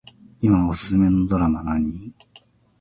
[0.41, 2.11] いまおすすめのドラマ何